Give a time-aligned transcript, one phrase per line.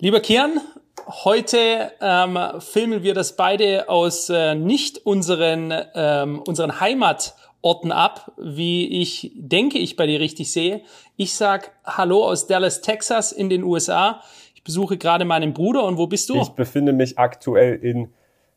[0.00, 0.60] Lieber Kian,
[1.08, 9.02] heute ähm, filmen wir das beide aus äh, nicht unseren, ähm, unseren Heimatorten ab, wie
[9.02, 10.82] ich denke, ich bei dir richtig sehe.
[11.16, 14.22] Ich sag Hallo aus Dallas, Texas in den USA.
[14.54, 16.40] Ich besuche gerade meinen Bruder und wo bist du?
[16.40, 18.12] Ich befinde mich aktuell in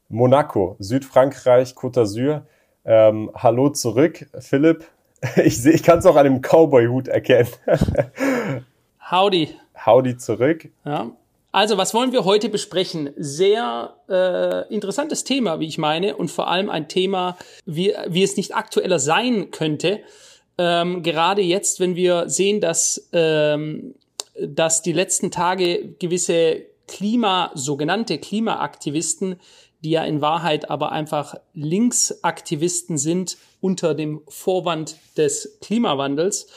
[0.09, 2.43] Monaco, Südfrankreich, Côte d'Azur.
[2.85, 4.85] Ähm, hallo zurück, Philipp.
[5.43, 7.49] Ich, seh, ich kann es auch an dem Cowboy-Hut erkennen.
[9.11, 9.55] Howdy.
[9.85, 10.69] Howdy zurück.
[10.83, 11.11] Ja.
[11.51, 13.09] Also, was wollen wir heute besprechen?
[13.17, 18.37] Sehr äh, interessantes Thema, wie ich meine, und vor allem ein Thema, wie, wie es
[18.37, 19.99] nicht aktueller sein könnte.
[20.57, 23.95] Ähm, gerade jetzt, wenn wir sehen, dass, ähm,
[24.39, 29.37] dass die letzten Tage gewisse Klima, sogenannte Klimaaktivisten,
[29.83, 36.47] die ja in Wahrheit aber einfach Linksaktivisten sind unter dem Vorwand des Klimawandels,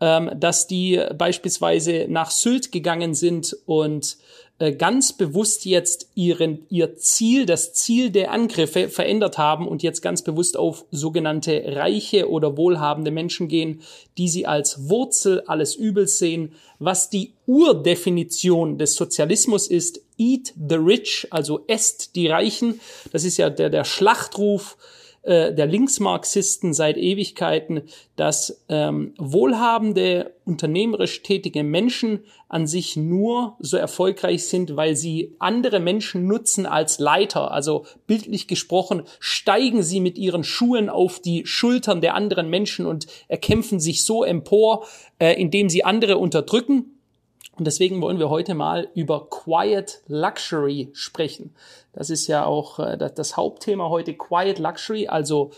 [0.00, 4.18] ähm, dass die beispielsweise nach Sylt gegangen sind und
[4.58, 10.00] äh, ganz bewusst jetzt ihren, ihr Ziel, das Ziel der Angriffe verändert haben und jetzt
[10.00, 13.82] ganz bewusst auf sogenannte reiche oder wohlhabende Menschen gehen,
[14.16, 20.76] die sie als Wurzel alles Übels sehen, was die Urdefinition des Sozialismus ist, eat the
[20.76, 22.80] rich, also esst die Reichen.
[23.12, 24.78] Das ist ja der, der Schlachtruf
[25.26, 27.82] äh, der Linksmarxisten seit Ewigkeiten,
[28.14, 35.80] dass ähm, wohlhabende, unternehmerisch tätige Menschen an sich nur so erfolgreich sind, weil sie andere
[35.80, 37.50] Menschen nutzen als Leiter.
[37.50, 43.08] Also bildlich gesprochen, steigen sie mit ihren Schuhen auf die Schultern der anderen Menschen und
[43.26, 44.86] erkämpfen sich so empor,
[45.18, 46.95] äh, indem sie andere unterdrücken
[47.58, 51.54] und deswegen wollen wir heute mal über Quiet Luxury sprechen.
[51.92, 55.50] Das ist ja auch äh, das Hauptthema heute, Quiet Luxury, also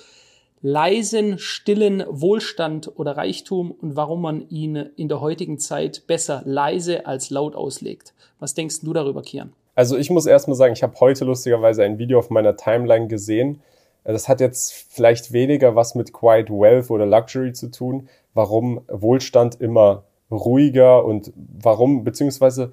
[0.62, 7.06] leisen, stillen Wohlstand oder Reichtum und warum man ihn in der heutigen Zeit besser leise
[7.06, 8.14] als laut auslegt.
[8.38, 9.52] Was denkst du darüber, Kian?
[9.74, 13.60] Also ich muss erstmal sagen, ich habe heute lustigerweise ein Video auf meiner Timeline gesehen.
[14.04, 19.60] Das hat jetzt vielleicht weniger was mit Quiet Wealth oder Luxury zu tun, warum Wohlstand
[19.60, 22.72] immer ruhiger und warum, beziehungsweise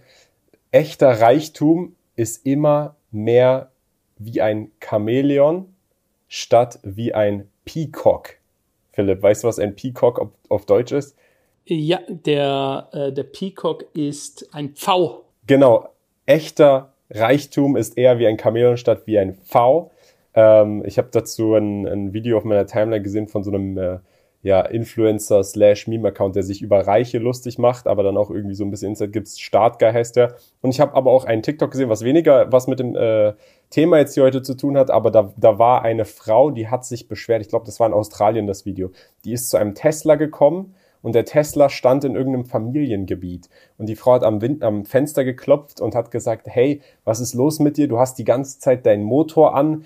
[0.72, 3.72] echter Reichtum ist immer mehr
[4.18, 5.74] wie ein Chamäleon
[6.28, 8.38] statt wie ein Peacock.
[8.92, 11.16] Philipp, weißt du, was ein Peacock auf, auf Deutsch ist?
[11.66, 15.26] Ja, der, äh, der Peacock ist ein V.
[15.48, 15.90] Genau,
[16.26, 19.92] echter Reichtum ist eher wie ein Chamäleon statt wie ein V.
[20.34, 24.00] Ähm, ich habe dazu ein, ein, Video auf meiner Timeline gesehen von so einem äh,
[24.46, 28.64] ja, Influencer slash Meme-Account, der sich über Reiche lustig macht, aber dann auch irgendwie so
[28.64, 29.28] ein bisschen Insight gibt.
[29.28, 30.36] Startguy heißt der.
[30.62, 33.34] Und ich habe aber auch einen TikTok gesehen, was weniger was mit dem äh,
[33.72, 36.86] Thema jetzt hier heute zu tun hat, aber da, da war eine Frau, die hat
[36.86, 38.92] sich beschwert, ich glaube, das war in Australien das Video,
[39.24, 43.50] die ist zu einem Tesla gekommen und der Tesla stand in irgendeinem Familiengebiet.
[43.80, 47.34] Und die Frau hat am, Wind, am Fenster geklopft und hat gesagt, hey, was ist
[47.34, 47.88] los mit dir?
[47.88, 49.86] Du hast die ganze Zeit deinen Motor an,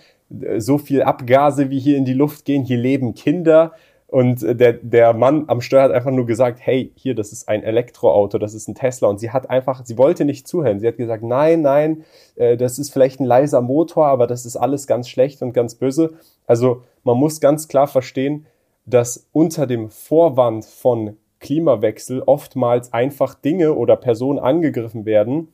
[0.57, 3.73] so viel Abgase wie hier in die Luft gehen, hier leben Kinder
[4.11, 7.47] und äh, der, der Mann am Steuer hat einfach nur gesagt, hey, hier, das ist
[7.47, 9.07] ein Elektroauto, das ist ein Tesla.
[9.07, 10.79] Und sie hat einfach, sie wollte nicht zuhören.
[10.79, 12.03] Sie hat gesagt, nein, nein,
[12.35, 15.75] äh, das ist vielleicht ein leiser Motor, aber das ist alles ganz schlecht und ganz
[15.75, 16.13] böse.
[16.47, 18.47] Also man muss ganz klar verstehen,
[18.85, 25.53] dass unter dem Vorwand von Klimawechsel oftmals einfach Dinge oder Personen angegriffen werden,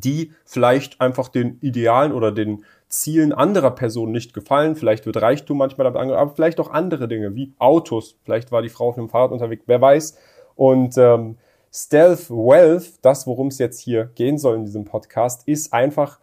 [0.00, 4.76] die vielleicht einfach den Idealen oder den Zielen anderer Personen nicht gefallen.
[4.76, 8.16] Vielleicht wird Reichtum manchmal damit angegriffen, aber vielleicht auch andere Dinge wie Autos.
[8.24, 10.18] Vielleicht war die Frau auf dem Fahrrad unterwegs, wer weiß.
[10.56, 11.36] Und ähm,
[11.72, 16.20] Stealth Wealth, das worum es jetzt hier gehen soll in diesem Podcast, ist einfach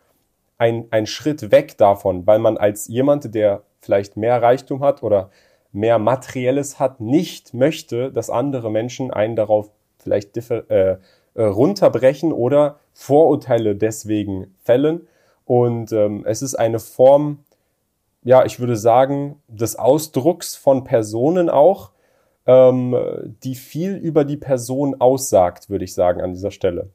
[0.58, 5.32] ein, ein Schritt weg davon, weil man als jemand, der vielleicht mehr Reichtum hat oder
[5.72, 10.98] mehr Materielles hat, nicht möchte, dass andere Menschen einen darauf vielleicht äh,
[11.34, 15.08] äh, runterbrechen oder Vorurteile deswegen fällen.
[15.46, 17.40] Und ähm, es ist eine Form,
[18.24, 21.92] ja, ich würde sagen, des Ausdrucks von Personen auch,
[22.46, 22.96] ähm,
[23.44, 26.90] die viel über die Person aussagt, würde ich sagen, an dieser Stelle.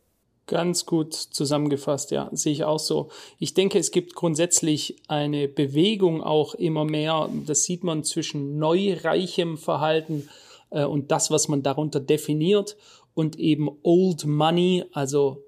[0.47, 3.09] Ganz gut zusammengefasst, ja, sehe ich auch so.
[3.39, 9.57] Ich denke, es gibt grundsätzlich eine Bewegung auch immer mehr, das sieht man zwischen neureichem
[9.57, 10.29] Verhalten
[10.71, 12.77] äh, und das, was man darunter definiert
[13.15, 15.45] und eben Old Money, also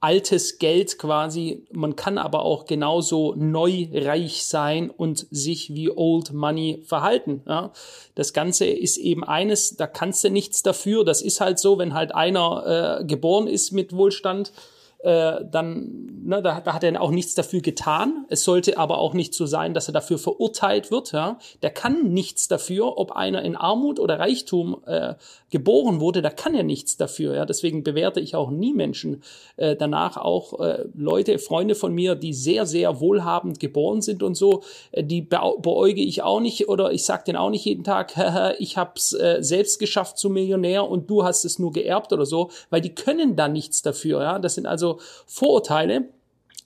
[0.00, 1.64] altes Geld quasi.
[1.72, 7.42] Man kann aber auch genauso neu reich sein und sich wie Old Money verhalten.
[7.48, 7.72] Ja.
[8.14, 11.04] Das Ganze ist eben eines, da kannst du nichts dafür.
[11.04, 14.52] Das ist halt so, wenn halt einer äh, geboren ist mit Wohlstand,
[15.00, 18.26] äh, dann, ne, da, da hat er auch nichts dafür getan.
[18.30, 21.12] Es sollte aber auch nicht so sein, dass er dafür verurteilt wird.
[21.12, 21.38] Ja?
[21.62, 25.14] Der kann nichts dafür, ob einer in Armut oder Reichtum äh,
[25.50, 27.36] geboren wurde, da kann er nichts dafür.
[27.36, 27.46] Ja?
[27.46, 29.22] Deswegen bewerte ich auch nie Menschen
[29.56, 34.34] äh, danach, auch äh, Leute, Freunde von mir, die sehr, sehr wohlhabend geboren sind und
[34.34, 38.14] so, äh, die beäuge ich auch nicht oder ich sage denen auch nicht jeden Tag,
[38.58, 42.50] ich hab's äh, selbst geschafft zum Millionär und du hast es nur geerbt oder so,
[42.68, 44.22] weil die können da nichts dafür.
[44.22, 44.38] Ja?
[44.40, 46.08] Das sind also also Vorurteile.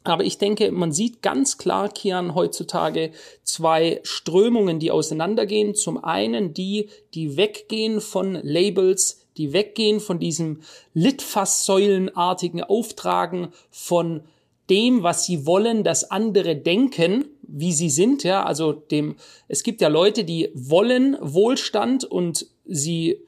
[0.05, 3.13] Aber ich denke, man sieht ganz klar, Kian, heutzutage
[3.45, 5.77] zwei Strömungen, die auseinandergehen.
[5.77, 10.63] Zum einen die, die weggehen von Labels, die weggehen von diesem
[10.95, 14.23] Litfaßsäulenartigen Auftragen von
[14.69, 19.17] dem, was sie wollen, dass andere denken, wie sie sind, ja, also dem,
[19.49, 23.21] es gibt ja Leute, die wollen Wohlstand und sie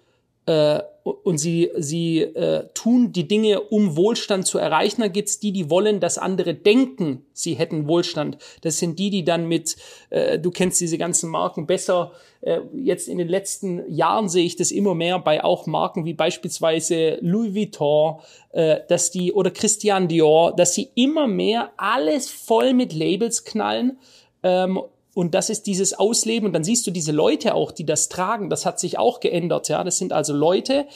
[0.46, 5.02] äh, und sie, sie äh, tun die Dinge, um Wohlstand zu erreichen.
[5.02, 8.38] Dann gibt's die, die wollen, dass andere denken, sie hätten Wohlstand.
[8.62, 9.76] Das sind die, die dann mit,
[10.08, 12.12] äh, du kennst diese ganzen Marken besser.
[12.40, 16.14] Äh, jetzt in den letzten Jahren sehe ich das immer mehr bei auch Marken wie
[16.14, 18.20] beispielsweise Louis Vuitton,
[18.52, 23.98] äh, dass die oder Christian Dior, dass sie immer mehr alles voll mit Labels knallen.
[24.42, 24.80] Ähm,
[25.14, 26.46] und das ist dieses Ausleben.
[26.46, 28.50] Und dann siehst du diese Leute auch, die das tragen.
[28.50, 29.68] Das hat sich auch geändert.
[29.68, 30.86] Ja, das sind also Leute,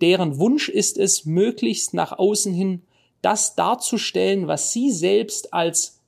[0.00, 2.82] deren Wunsch ist es, möglichst nach außen hin
[3.22, 6.00] das darzustellen, was sie selbst als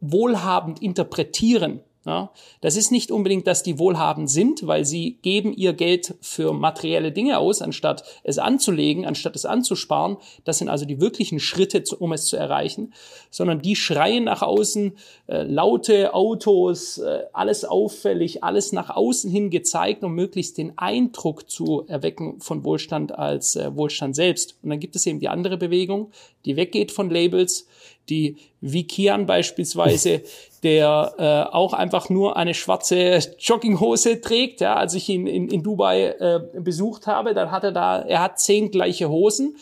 [0.00, 1.80] wohlhabend interpretieren.
[2.08, 2.30] Ja,
[2.62, 7.12] das ist nicht unbedingt, dass die wohlhabend sind, weil sie geben ihr Geld für materielle
[7.12, 10.16] Dinge aus, anstatt es anzulegen, anstatt es anzusparen.
[10.44, 12.94] Das sind also die wirklichen Schritte, um es zu erreichen,
[13.28, 14.96] sondern die schreien nach außen,
[15.26, 21.50] äh, laute Autos, äh, alles auffällig, alles nach außen hin gezeigt, um möglichst den Eindruck
[21.50, 24.56] zu erwecken von Wohlstand als äh, Wohlstand selbst.
[24.62, 26.10] Und dann gibt es eben die andere Bewegung,
[26.46, 27.66] die weggeht von Labels,
[28.10, 30.22] die wie Kian beispielsweise,
[30.62, 34.60] der äh, auch einfach nur eine schwarze Jogginghose trägt.
[34.60, 38.22] Ja, als ich ihn in, in Dubai äh, besucht habe, dann hat er da, er
[38.22, 39.56] hat zehn gleiche Hosen.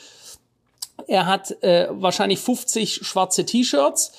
[1.07, 4.13] Er hat äh, wahrscheinlich 50 schwarze T-Shirts.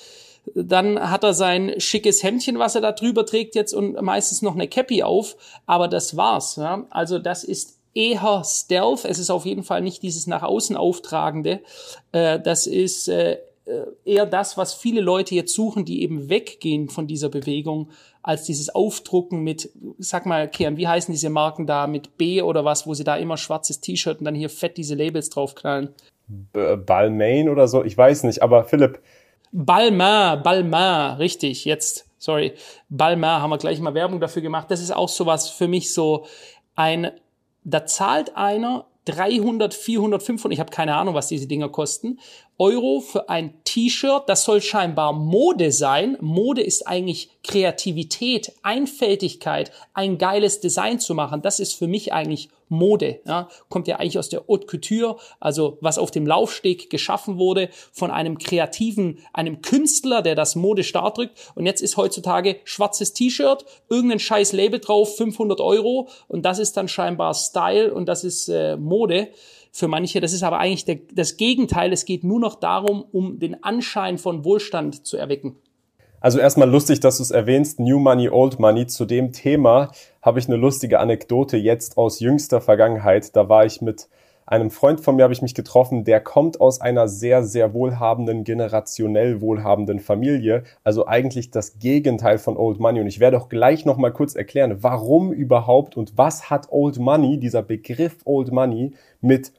[0.56, 4.53] Dann hat er sein schickes Hemdchen, was er da drüber trägt jetzt und meistens noch
[4.53, 5.35] eine Cappy auf.
[5.65, 6.56] Aber das war's.
[6.56, 6.85] Ja?
[6.89, 9.06] Also das ist eher Stealth.
[9.06, 11.62] Es ist auf jeden Fall nicht dieses nach außen auftragende.
[12.12, 13.39] Äh, das ist äh,
[14.06, 17.90] eher das, was viele Leute jetzt suchen, die eben weggehen von dieser Bewegung,
[18.22, 22.66] als dieses Aufdrucken mit, sag mal, Kian, wie heißen diese Marken da, mit B oder
[22.66, 25.90] was, wo sie da immer schwarzes T-Shirt und dann hier fett diese Labels draufknallen?
[26.54, 29.00] Balmain oder so, ich weiß nicht, aber Philipp.
[29.52, 32.54] Balmain, Balmain, richtig, jetzt, sorry.
[32.90, 34.70] Balmain haben wir gleich mal Werbung dafür gemacht.
[34.70, 36.25] Das ist auch sowas für mich so
[36.75, 37.12] ein,
[37.63, 42.20] da zahlt einer 300, 400, 500, ich habe keine Ahnung, was diese Dinger kosten,
[42.59, 44.24] Euro für ein T-Shirt.
[44.27, 46.18] Das soll scheinbar Mode sein.
[46.21, 51.42] Mode ist eigentlich Kreativität, Einfältigkeit, ein geiles Design zu machen.
[51.42, 53.22] Das ist für mich eigentlich Mode.
[53.25, 53.50] Ja.
[53.69, 58.12] Kommt ja eigentlich aus der Haute Couture, also was auf dem Laufsteg geschaffen wurde von
[58.12, 61.52] einem kreativen, einem Künstler, der das Mode stark drückt.
[61.56, 66.10] Und jetzt ist heutzutage schwarzes T-Shirt, irgendein scheiß Label drauf, 500 Euro.
[66.28, 69.30] Und das ist dann scheinbar Style und das ist äh, Mode
[69.72, 70.20] für manche.
[70.22, 71.94] Das ist aber eigentlich der, das Gegenteil.
[71.94, 75.58] Es geht nur noch darum, um den Anschein von Wohlstand zu erwecken.
[76.19, 78.88] Also erstmal lustig, dass du es erwähnst, New Money, Old Money.
[78.88, 79.92] Zu dem Thema
[80.24, 83.36] habe ich eine lustige Anekdote jetzt aus jüngster Vergangenheit.
[83.36, 84.10] Da war ich mit
[84.48, 88.46] einem Freund von mir, habe ich mich getroffen, der kommt aus einer sehr, sehr wohlhabenden,
[88.46, 90.63] generationell wohlhabenden Familie.
[90.84, 93.01] Also eigentlich das Gegenteil von Old Money.
[93.01, 97.39] Und ich werde auch gleich nochmal kurz erklären, warum überhaupt und was hat Old Money,
[97.39, 99.51] dieser Begriff Old Money, mit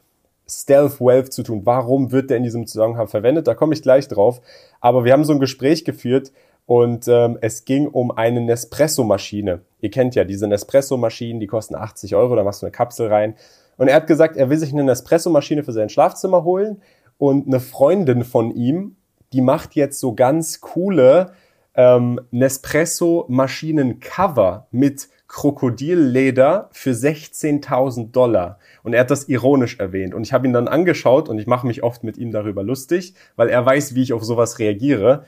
[0.51, 1.61] Stealth Wealth zu tun.
[1.65, 3.47] Warum wird der in diesem Zusammenhang verwendet?
[3.47, 4.41] Da komme ich gleich drauf.
[4.81, 6.33] Aber wir haben so ein Gespräch geführt
[6.69, 9.63] und ähm, es ging um eine Nespresso-Maschine.
[9.81, 13.37] Ihr kennt ja diese Nespresso-Maschinen, die kosten 80 Euro, da machst du eine Kapsel rein.
[13.79, 16.83] Und er hat gesagt, er will sich eine Nespresso-Maschine für sein Schlafzimmer holen
[17.17, 18.97] und eine Freundin von ihm,
[19.33, 21.33] die macht jetzt so ganz coole
[21.75, 28.59] ähm, Nespresso-Maschinen-Cover mit Krokodilleder für 16.000 Dollar.
[28.83, 30.13] Und er hat das ironisch erwähnt.
[30.13, 33.15] Und ich habe ihn dann angeschaut und ich mache mich oft mit ihm darüber lustig,
[33.37, 35.25] weil er weiß, wie ich auf sowas reagiere.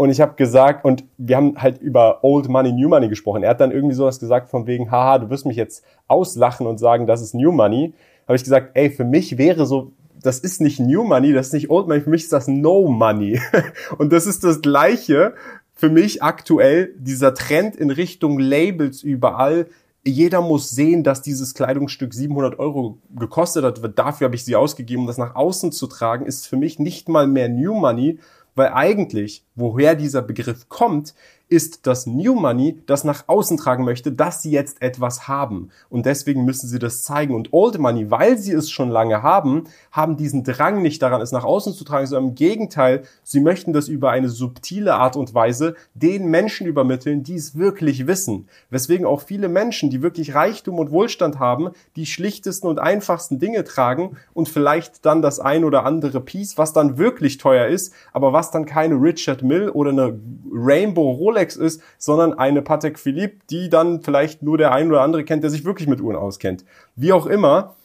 [0.00, 3.42] Und ich habe gesagt, und wir haben halt über Old Money, New Money gesprochen.
[3.42, 6.78] Er hat dann irgendwie sowas gesagt von wegen, haha, du wirst mich jetzt auslachen und
[6.78, 7.92] sagen, das ist New Money.
[8.26, 9.92] Habe ich gesagt, ey, für mich wäre so,
[10.22, 12.88] das ist nicht New Money, das ist nicht Old Money, für mich ist das No
[12.88, 13.42] Money.
[13.98, 15.34] und das ist das Gleiche
[15.74, 19.66] für mich aktuell, dieser Trend in Richtung Labels überall
[20.04, 23.98] jeder muss sehen, dass dieses Kleidungsstück 700 Euro gekostet hat.
[23.98, 27.08] Dafür habe ich sie ausgegeben, um das nach außen zu tragen, ist für mich nicht
[27.08, 28.18] mal mehr New Money,
[28.54, 31.14] weil eigentlich, woher dieser Begriff kommt,
[31.50, 35.70] ist das New Money, das nach außen tragen möchte, dass sie jetzt etwas haben.
[35.88, 37.34] Und deswegen müssen sie das zeigen.
[37.34, 41.32] Und Old Money, weil sie es schon lange haben, haben diesen Drang nicht daran, es
[41.32, 45.34] nach außen zu tragen, sondern im Gegenteil, sie möchten das über eine subtile Art und
[45.34, 48.48] Weise den Menschen übermitteln, die es wirklich wissen.
[48.70, 53.64] Weswegen auch viele Menschen, die wirklich Reichtum und Wohlstand haben, die schlichtesten und einfachsten Dinge
[53.64, 58.32] tragen und vielleicht dann das ein oder andere Piece, was dann wirklich teuer ist, aber
[58.32, 60.20] was dann keine Richard Mill oder eine
[60.52, 65.00] Rainbow Rolex Rolex ist, sondern eine Patek Philippe, die dann vielleicht nur der ein oder
[65.00, 66.64] andere kennt, der sich wirklich mit Uhren auskennt.
[66.96, 67.76] Wie auch immer,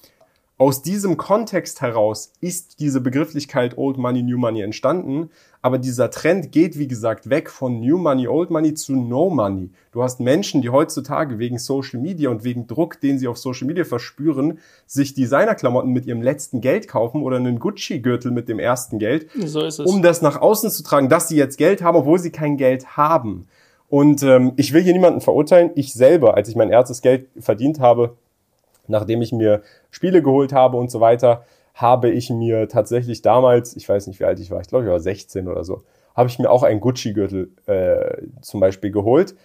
[0.57, 5.29] aus diesem Kontext heraus ist diese Begrifflichkeit Old Money, New Money entstanden,
[5.65, 9.72] aber dieser Trend geht, wie gesagt, weg von New Money, Old Money zu No Money.
[9.91, 13.65] Du hast Menschen, die heutzutage wegen Social Media und wegen Druck, den sie auf Social
[13.65, 19.00] Media verspüren, sich Designerklamotten mit ihrem letzten Geld kaufen oder einen Gucci-Gürtel mit dem ersten
[19.00, 22.31] Geld, so um das nach außen zu tragen, dass sie jetzt Geld haben, obwohl sie
[22.31, 23.48] kein Geld haben.
[23.89, 25.72] Und ähm, ich will hier niemanden verurteilen.
[25.74, 28.15] Ich selber, als ich mein erstes Geld verdient habe,
[28.88, 31.43] nachdem ich mir Spiele geholt habe und so weiter,
[31.75, 34.91] habe ich mir tatsächlich damals, ich weiß nicht, wie alt ich war, ich glaube, ich
[34.91, 35.84] war 16 oder so,
[36.15, 39.36] habe ich mir auch einen Gucci-Gürtel äh, zum Beispiel geholt.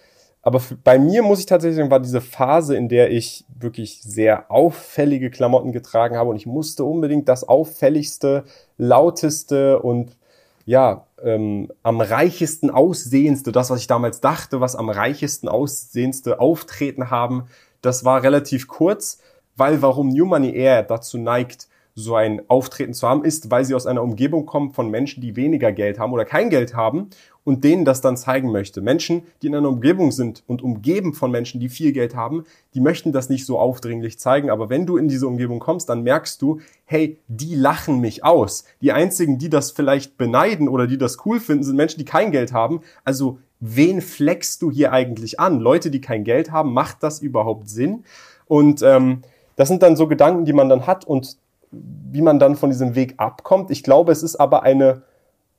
[0.41, 4.49] Aber bei mir muss ich tatsächlich sagen, war diese Phase, in der ich wirklich sehr
[4.49, 8.45] auffällige Klamotten getragen habe und ich musste unbedingt das auffälligste,
[8.77, 10.17] lauteste und
[10.65, 17.11] ja, ähm, am reichesten aussehendste, das, was ich damals dachte, was am reichesten aussehendste Auftreten
[17.11, 17.47] haben,
[17.81, 19.19] das war relativ kurz,
[19.57, 21.67] weil warum New Money eher dazu neigt,
[22.01, 25.35] so ein Auftreten zu haben, ist, weil sie aus einer Umgebung kommen von Menschen, die
[25.35, 27.09] weniger Geld haben oder kein Geld haben
[27.43, 28.81] und denen das dann zeigen möchte.
[28.81, 32.43] Menschen, die in einer Umgebung sind und umgeben von Menschen, die viel Geld haben,
[32.73, 34.49] die möchten das nicht so aufdringlich zeigen.
[34.49, 38.65] Aber wenn du in diese Umgebung kommst, dann merkst du, hey, die lachen mich aus.
[38.81, 42.31] Die einzigen, die das vielleicht beneiden oder die das cool finden, sind Menschen, die kein
[42.31, 42.81] Geld haben.
[43.03, 45.59] Also wen flexst du hier eigentlich an?
[45.59, 48.03] Leute, die kein Geld haben, macht das überhaupt Sinn?
[48.45, 49.21] Und ähm,
[49.55, 51.37] das sind dann so Gedanken, die man dann hat und
[51.71, 53.71] wie man dann von diesem Weg abkommt.
[53.71, 55.03] Ich glaube, es ist aber eine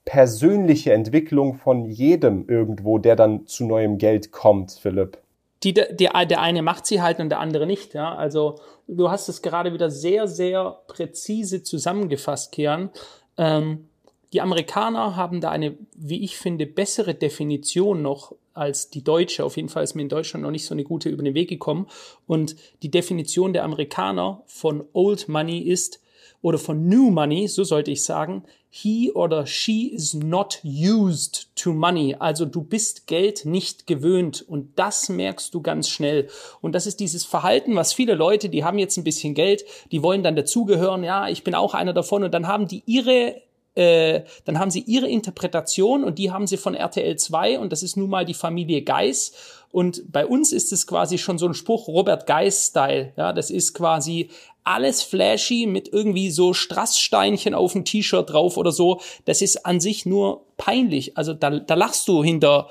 [0.05, 5.19] persönliche Entwicklung von jedem irgendwo, der dann zu neuem Geld kommt, Philipp.
[5.63, 7.95] Die, der, der eine macht sie halt und der andere nicht.
[7.95, 8.15] Ja?
[8.15, 8.57] Also
[8.89, 12.91] du hast es gerade wieder sehr, sehr präzise zusammengefasst, Kian.
[13.39, 13.89] Ähm,
[14.33, 19.45] die Amerikaner haben da eine, wie ich finde, bessere Definition noch als die deutsche.
[19.45, 21.49] Auf jeden Fall ist mir in Deutschland noch nicht so eine gute über den Weg
[21.49, 21.87] gekommen.
[22.27, 26.02] Und die Definition der Amerikaner von Old Money ist,
[26.43, 31.73] oder von New Money, so sollte ich sagen, he oder she is not used to
[31.73, 32.17] money.
[32.19, 36.29] Also du bist Geld nicht gewöhnt und das merkst du ganz schnell.
[36.61, 40.03] Und das ist dieses Verhalten, was viele Leute, die haben jetzt ein bisschen Geld, die
[40.03, 43.41] wollen dann dazugehören, ja, ich bin auch einer davon und dann haben die ihre
[43.75, 47.83] äh, dann haben sie ihre Interpretation und die haben sie von RTL 2 und das
[47.83, 49.33] ist nun mal die Familie Geis.
[49.71, 53.15] Und bei uns ist es quasi schon so ein Spruch Robert Geis-Style.
[53.17, 54.29] Ja, das ist quasi
[54.65, 59.01] alles flashy mit irgendwie so Strasssteinchen auf dem T-Shirt drauf oder so.
[59.25, 61.17] Das ist an sich nur peinlich.
[61.17, 62.69] Also da, da lachst du hinter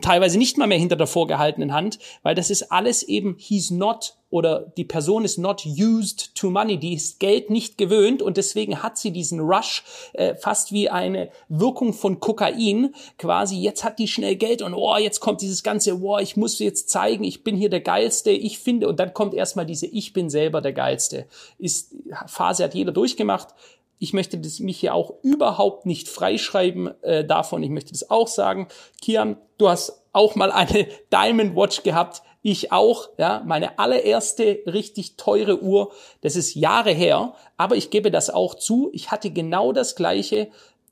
[0.00, 4.14] teilweise nicht mal mehr hinter der vorgehaltenen Hand, weil das ist alles eben he's not
[4.32, 8.82] oder die Person ist not used to money, die ist Geld nicht gewöhnt und deswegen
[8.82, 9.84] hat sie diesen Rush
[10.14, 14.96] äh, fast wie eine Wirkung von Kokain, quasi jetzt hat die schnell Geld und oh,
[14.96, 18.58] jetzt kommt dieses ganze, oh, ich muss jetzt zeigen, ich bin hier der geilste, ich
[18.58, 21.26] finde und dann kommt erstmal diese ich bin selber der geilste.
[21.58, 21.94] Ist
[22.26, 23.48] Phase hat jeder durchgemacht
[23.98, 27.62] ich möchte das, mich hier auch überhaupt nicht freischreiben äh, davon.
[27.62, 28.66] Ich möchte das auch sagen.
[29.00, 32.22] Kian, du hast auch mal eine Diamond Watch gehabt.
[32.42, 35.92] Ich auch, ja, meine allererste richtig teure Uhr.
[36.22, 37.34] Das ist Jahre her.
[37.56, 38.90] Aber ich gebe das auch zu.
[38.92, 40.48] Ich hatte genau das gleiche,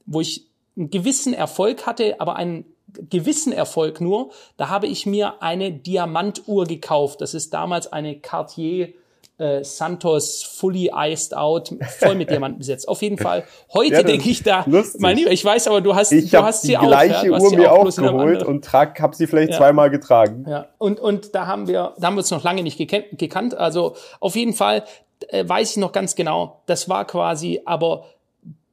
[0.07, 0.47] wo ich
[0.77, 2.65] einen gewissen Erfolg hatte, aber einen
[3.09, 4.31] gewissen Erfolg nur.
[4.57, 7.21] Da habe ich mir eine Diamantuhr gekauft.
[7.21, 8.95] Das ist damals eine Cartier
[9.41, 12.87] äh, Santos fully iced out, voll mit Diamanten besetzt.
[12.89, 13.45] Auf jeden Fall.
[13.73, 15.01] Heute ja, denke ich da, lustig.
[15.01, 16.83] mein Lieber, ich weiß aber, du hast, ich du hast sie auch.
[16.83, 19.59] Ich habe die gleiche Uhr mir auch, auch geholt und trag, hab sie vielleicht ja.
[19.59, 20.45] zweimal getragen.
[20.49, 20.67] Ja.
[20.79, 23.07] Und, und da haben wir, da haben wir uns noch lange nicht gekannt.
[23.13, 23.55] gekannt.
[23.55, 24.85] Also auf jeden Fall
[25.29, 28.05] äh, weiß ich noch ganz genau, das war quasi aber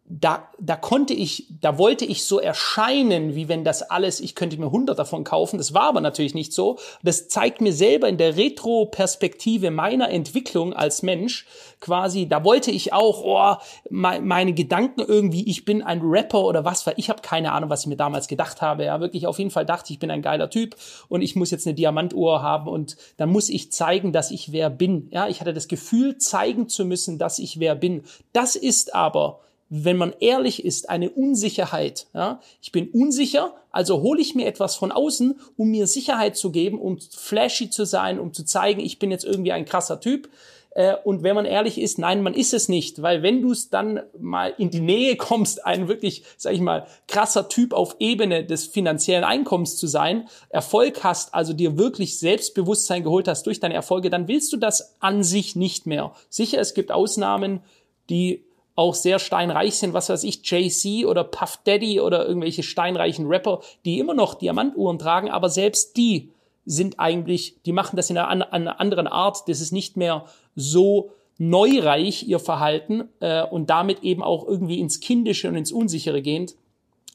[0.09, 4.57] da, da konnte ich, da wollte ich so erscheinen, wie wenn das alles, ich könnte
[4.57, 5.57] mir hundert davon kaufen.
[5.57, 6.79] Das war aber natürlich nicht so.
[7.03, 11.45] Das zeigt mir selber in der Retro-Perspektive meiner Entwicklung als Mensch
[11.81, 16.63] quasi, da wollte ich auch, oh, me meine Gedanken irgendwie, ich bin ein Rapper oder
[16.63, 18.85] was, weil ich habe keine Ahnung, was ich mir damals gedacht habe.
[18.85, 20.75] Ja, wirklich auf jeden Fall dachte ich bin ein geiler Typ
[21.09, 24.69] und ich muss jetzt eine Diamantuhr haben und dann muss ich zeigen, dass ich wer
[24.69, 25.09] bin.
[25.11, 28.03] Ja, ich hatte das Gefühl, zeigen zu müssen, dass ich wer bin.
[28.31, 32.07] Das ist aber wenn man ehrlich ist, eine Unsicherheit.
[32.13, 32.39] Ja?
[32.61, 36.79] Ich bin unsicher, also hole ich mir etwas von außen, um mir Sicherheit zu geben,
[36.79, 40.29] um flashy zu sein, um zu zeigen, ich bin jetzt irgendwie ein krasser Typ.
[40.71, 43.69] Äh, und wenn man ehrlich ist, nein, man ist es nicht, weil wenn du es
[43.69, 48.45] dann mal in die Nähe kommst, ein wirklich, sag ich mal, krasser Typ auf Ebene
[48.45, 53.73] des finanziellen Einkommens zu sein, Erfolg hast, also dir wirklich Selbstbewusstsein geholt hast durch deine
[53.73, 56.13] Erfolge, dann willst du das an sich nicht mehr.
[56.29, 57.61] Sicher, es gibt Ausnahmen,
[58.09, 58.46] die
[58.77, 63.61] auch sehr steinreich sind, was weiß ich, JC oder Puff Daddy oder irgendwelche steinreichen Rapper,
[63.85, 66.29] die immer noch Diamantuhren tragen, aber selbst die
[66.63, 71.09] sind eigentlich, die machen das in einer, einer anderen Art, das ist nicht mehr so
[71.39, 76.53] neureich, ihr Verhalten, äh, und damit eben auch irgendwie ins Kindische und ins Unsichere gehend,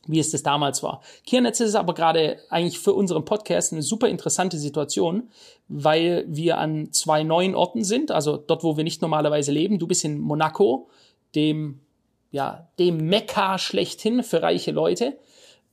[0.07, 1.00] wie es das damals war.
[1.26, 5.28] Kiernetz ist aber gerade eigentlich für unseren Podcast eine super interessante Situation,
[5.69, 9.78] weil wir an zwei neuen Orten sind, also dort, wo wir nicht normalerweise leben.
[9.78, 10.88] Du bist in Monaco,
[11.35, 11.81] dem,
[12.31, 15.19] ja, dem Mekka schlechthin für reiche Leute.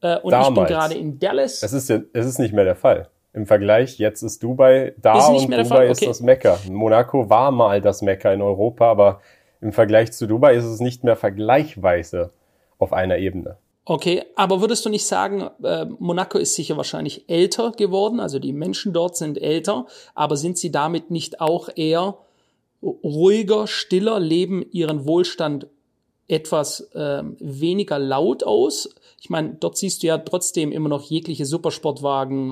[0.02, 0.50] Äh, und Damals.
[0.50, 1.64] ich bin gerade in Dallas.
[1.64, 3.10] Es ist, es ist nicht mehr der Fall.
[3.34, 5.92] Im Vergleich, jetzt ist Dubai da ist und Dubai okay.
[5.92, 6.58] ist das Mekka.
[6.70, 9.22] Monaco war mal das Mekka in Europa, aber
[9.62, 12.32] im Vergleich zu Dubai ist es nicht mehr vergleichweise
[12.80, 13.58] auf einer Ebene.
[13.86, 18.54] Okay, aber würdest du nicht sagen, äh, Monaco ist sicher wahrscheinlich älter geworden, also die
[18.54, 22.18] Menschen dort sind älter, aber sind sie damit nicht auch eher
[22.82, 25.68] ruhiger, stiller, leben ihren Wohlstand
[26.28, 28.96] etwas äh, weniger laut aus.
[29.20, 32.52] Ich meine, dort siehst du ja trotzdem immer noch jegliche Supersportwagen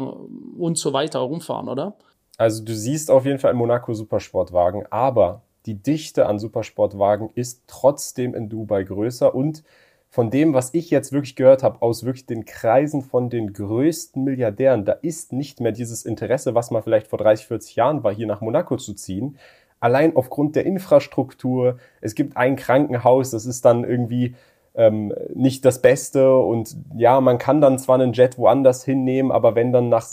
[0.57, 1.95] und so weiter rumfahren, oder?
[2.37, 7.63] Also du siehst auf jeden Fall in Monaco Supersportwagen, aber die Dichte an Supersportwagen ist
[7.67, 9.63] trotzdem in Dubai größer und
[10.09, 14.23] von dem, was ich jetzt wirklich gehört habe, aus wirklich den Kreisen von den größten
[14.23, 18.13] Milliardären, da ist nicht mehr dieses Interesse, was man vielleicht vor 30, 40 Jahren war,
[18.13, 19.37] hier nach Monaco zu ziehen,
[19.79, 21.77] allein aufgrund der Infrastruktur.
[22.01, 24.35] Es gibt ein Krankenhaus, das ist dann irgendwie
[24.75, 29.55] ähm, nicht das Beste und ja, man kann dann zwar einen Jet woanders hinnehmen, aber
[29.55, 30.07] wenn dann nach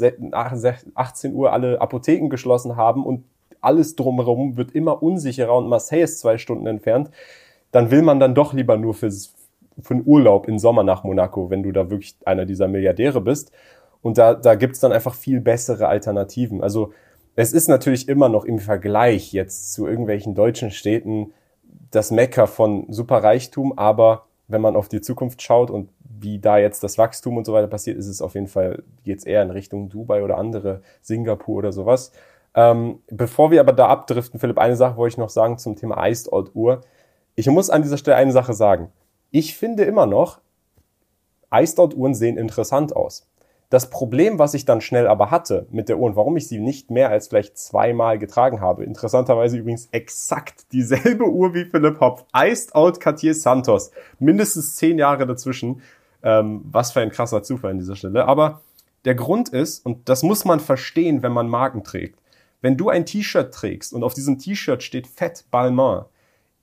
[0.95, 3.25] 18 Uhr alle Apotheken geschlossen haben und
[3.61, 7.11] alles drumherum wird immer unsicherer und Marseille ist zwei Stunden entfernt,
[7.73, 9.35] dann will man dann doch lieber nur fürs,
[9.81, 13.53] für einen Urlaub im Sommer nach Monaco, wenn du da wirklich einer dieser Milliardäre bist.
[14.01, 16.63] Und da, da gibt's dann einfach viel bessere Alternativen.
[16.63, 16.93] Also
[17.37, 21.33] es ist natürlich immer noch im Vergleich jetzt zu irgendwelchen deutschen Städten
[21.91, 25.89] das Mecker von Superreichtum, aber wenn man auf die Zukunft schaut und
[26.21, 29.27] wie da jetzt das Wachstum und so weiter passiert, ist es auf jeden Fall jetzt
[29.27, 32.13] eher in Richtung Dubai oder andere, Singapur oder sowas.
[32.55, 36.07] Ähm, bevor wir aber da abdriften, Philipp, eine Sache wollte ich noch sagen zum Thema
[36.07, 36.83] Iced Old Uhr.
[37.35, 38.93] Ich muss an dieser Stelle eine Sache sagen.
[39.31, 40.41] Ich finde immer noch,
[41.53, 43.27] Iced Out Uhren sehen interessant aus.
[43.75, 46.61] Das Problem, was ich dann schnell aber hatte mit der Uhr und warum ich sie
[46.61, 52.25] nicht mehr als vielleicht zweimal getragen habe, interessanterweise übrigens exakt dieselbe Uhr wie Philipp Hopf,
[52.33, 55.83] Iced Out Cartier Santos, mindestens zehn Jahre dazwischen.
[56.23, 58.29] Ähm, was für ein krasser Zufall an dieser Stelle.
[58.29, 58.61] Aber
[59.07, 62.21] der Grund ist, und das muss man verstehen, wenn man Marken trägt,
[62.61, 66.05] wenn du ein T-Shirt trägst und auf diesem T-Shirt steht Fett Balmain,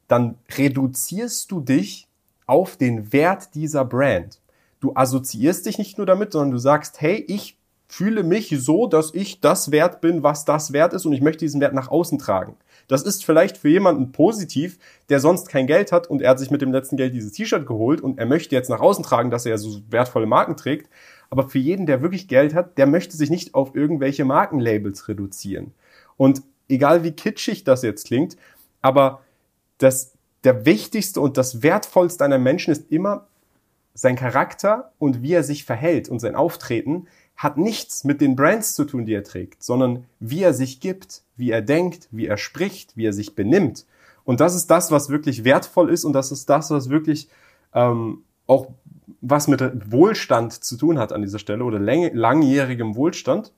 [0.07, 2.07] dann reduzierst du dich
[2.47, 4.40] auf den Wert dieser Brand
[4.81, 9.13] du assoziierst dich nicht nur damit, sondern du sagst, hey, ich fühle mich so, dass
[9.13, 12.19] ich das wert bin, was das wert ist und ich möchte diesen Wert nach außen
[12.19, 12.55] tragen.
[12.87, 16.51] Das ist vielleicht für jemanden positiv, der sonst kein Geld hat und er hat sich
[16.51, 19.45] mit dem letzten Geld dieses T-Shirt geholt und er möchte jetzt nach außen tragen, dass
[19.45, 20.89] er so wertvolle Marken trägt.
[21.29, 25.73] Aber für jeden, der wirklich Geld hat, der möchte sich nicht auf irgendwelche Markenlabels reduzieren.
[26.17, 28.37] Und egal wie kitschig das jetzt klingt,
[28.81, 29.21] aber
[29.77, 30.13] das,
[30.43, 33.27] der wichtigste und das wertvollste einer Menschen ist immer
[33.93, 38.75] sein Charakter und wie er sich verhält und sein Auftreten hat nichts mit den Brands
[38.75, 42.37] zu tun, die er trägt, sondern wie er sich gibt, wie er denkt, wie er
[42.37, 43.85] spricht, wie er sich benimmt.
[44.23, 47.29] Und das ist das, was wirklich wertvoll ist und das ist das, was wirklich
[47.73, 48.67] ähm, auch
[49.21, 53.51] was mit Wohlstand zu tun hat an dieser Stelle oder langjährigem Wohlstand.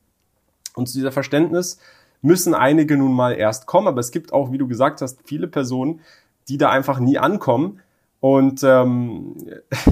[0.76, 1.78] Und zu dieser Verständnis
[2.22, 5.48] müssen einige nun mal erst kommen, aber es gibt auch, wie du gesagt hast, viele
[5.48, 6.02] Personen,
[6.48, 7.80] die da einfach nie ankommen,
[8.24, 9.36] und ähm,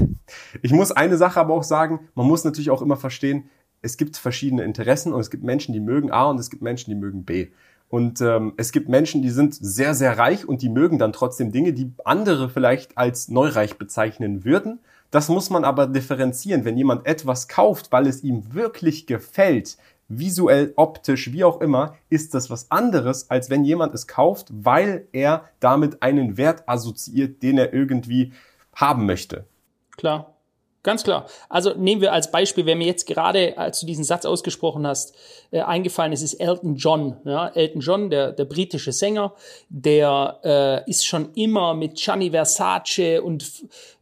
[0.61, 3.49] ich muss eine Sache aber auch sagen, man muss natürlich auch immer verstehen,
[3.81, 6.91] es gibt verschiedene Interessen und es gibt Menschen, die mögen A und es gibt Menschen,
[6.91, 7.49] die mögen B.
[7.89, 11.51] Und ähm, es gibt Menschen, die sind sehr, sehr reich und die mögen dann trotzdem
[11.51, 14.79] Dinge, die andere vielleicht als neureich bezeichnen würden.
[15.09, 16.63] Das muss man aber differenzieren.
[16.63, 19.75] Wenn jemand etwas kauft, weil es ihm wirklich gefällt,
[20.19, 25.07] visuell, optisch, wie auch immer, ist das was anderes, als wenn jemand es kauft, weil
[25.11, 28.33] er damit einen Wert assoziiert, den er irgendwie
[28.75, 29.45] haben möchte.
[29.97, 30.35] Klar.
[30.83, 31.27] Ganz klar.
[31.47, 35.13] Also nehmen wir als Beispiel, wer mir jetzt gerade, als du diesen Satz ausgesprochen hast,
[35.51, 37.17] äh, eingefallen ist, ist Elton John.
[37.23, 37.49] Ja?
[37.49, 39.35] Elton John, der, der britische Sänger,
[39.69, 43.45] der äh, ist schon immer mit Gianni Versace und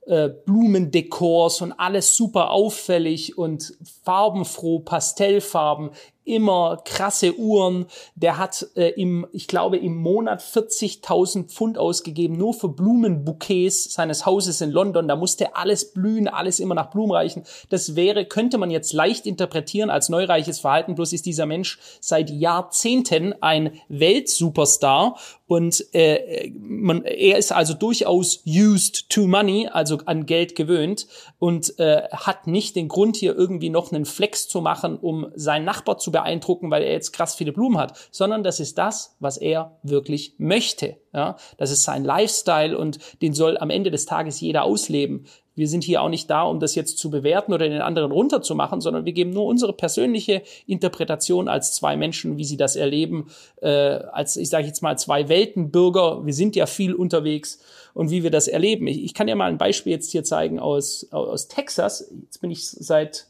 [0.05, 3.73] äh, Blumendekors und alles super auffällig und
[4.05, 5.91] farbenfroh, Pastellfarben
[6.29, 7.87] immer krasse Uhren.
[8.15, 14.25] Der hat äh, im, ich glaube, im Monat 40.000 Pfund ausgegeben, nur für Blumenbouquets seines
[14.25, 15.07] Hauses in London.
[15.07, 17.43] Da musste alles blühen, alles immer nach Blumen reichen.
[17.69, 20.95] Das wäre, könnte man jetzt leicht interpretieren als neureiches Verhalten.
[20.95, 25.17] Bloß ist dieser Mensch seit Jahrzehnten ein Weltsuperstar
[25.49, 31.07] und äh, man, er ist also durchaus used to money, also an Geld gewöhnt
[31.39, 35.65] und äh, hat nicht den Grund hier irgendwie noch einen Flex zu machen, um seinen
[35.65, 39.37] Nachbar zu beeindrucken, weil er jetzt krass viele Blumen hat, sondern das ist das, was
[39.37, 40.97] er wirklich möchte.
[41.15, 45.25] Ja, das ist sein Lifestyle und den soll am Ende des Tages jeder ausleben.
[45.59, 48.79] Wir sind hier auch nicht da, um das jetzt zu bewerten oder den anderen runterzumachen,
[48.79, 53.29] sondern wir geben nur unsere persönliche Interpretation als zwei Menschen, wie sie das erleben,
[53.61, 56.25] äh, als ich sage jetzt mal zwei Weltenbürger.
[56.25, 57.59] Wir sind ja viel unterwegs
[57.93, 58.87] und wie wir das erleben.
[58.87, 62.09] Ich, ich kann ja mal ein Beispiel jetzt hier zeigen aus aus Texas.
[62.23, 63.27] Jetzt bin ich seit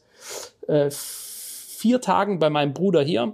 [0.68, 3.32] äh, vier Tagen bei meinem Bruder hier.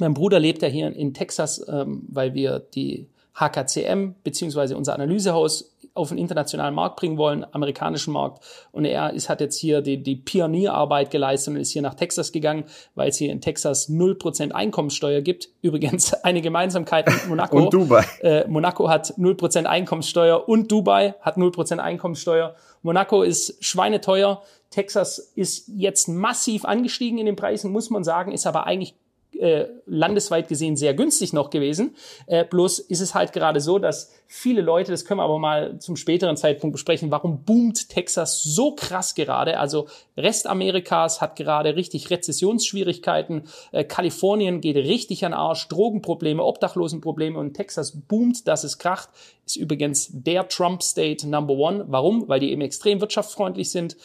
[0.00, 3.06] Mein Bruder lebt ja hier in Texas, ähm, weil wir die
[3.38, 8.44] HKCM beziehungsweise unser Analysehaus auf den internationalen Markt bringen wollen, amerikanischen Markt.
[8.72, 12.32] Und er ist, hat jetzt hier die, die Pionierarbeit geleistet und ist hier nach Texas
[12.32, 15.48] gegangen, weil es hier in Texas 0% Einkommenssteuer gibt.
[15.62, 17.58] Übrigens eine Gemeinsamkeit mit Monaco.
[17.58, 18.04] und Dubai.
[18.20, 22.54] Äh, Monaco hat 0% Einkommenssteuer und Dubai hat 0% Einkommenssteuer.
[22.82, 24.42] Monaco ist schweineteuer.
[24.70, 28.94] Texas ist jetzt massiv angestiegen in den Preisen, muss man sagen, ist aber eigentlich
[29.38, 31.94] äh, landesweit gesehen sehr günstig noch gewesen.
[32.26, 35.78] Äh, bloß ist es halt gerade so, dass viele Leute, das können wir aber mal
[35.78, 39.58] zum späteren Zeitpunkt besprechen, warum boomt Texas so krass gerade?
[39.58, 39.86] Also
[40.16, 43.44] Rest Amerikas hat gerade richtig Rezessionsschwierigkeiten.
[43.70, 49.08] Äh, Kalifornien geht richtig an Arsch, Drogenprobleme, Obdachlosenprobleme und Texas boomt, dass es kracht.
[49.46, 51.84] Ist übrigens der Trump State Number One.
[51.88, 52.28] Warum?
[52.28, 53.96] Weil die eben extrem wirtschaftsfreundlich sind.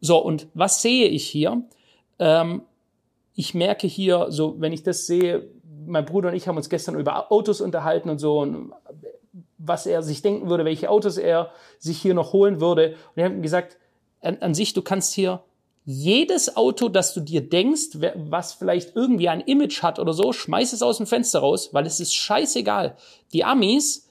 [0.00, 1.62] So, und was sehe ich hier?
[2.18, 2.62] Ähm,
[3.34, 5.48] ich merke hier, so wenn ich das sehe,
[5.86, 8.72] mein Bruder und ich haben uns gestern über Autos unterhalten und so und
[9.58, 12.90] was er sich denken würde, welche Autos er sich hier noch holen würde.
[12.90, 13.78] Und wir haben gesagt,
[14.20, 15.42] an, an sich, du kannst hier
[15.84, 20.72] jedes Auto, das du dir denkst, was vielleicht irgendwie ein Image hat oder so, schmeiß
[20.72, 22.96] es aus dem Fenster raus, weil es ist scheißegal.
[23.32, 24.08] Die Amis,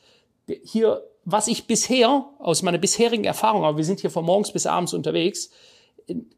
[0.64, 4.66] hier, was ich bisher, aus meiner bisherigen Erfahrung, aber wir sind hier von morgens bis
[4.66, 5.50] abends unterwegs,